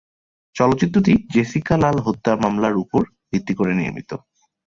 চলচ্চিত্রটি 0.55 1.13
জেসিকা 1.33 1.75
লাল 1.77 1.97
হত্যা 2.05 2.31
মামলার 2.43 2.75
উপর 2.83 3.01
ভিত্তি 3.31 3.53
করে 3.53 3.73
নির্মিত। 3.79 4.11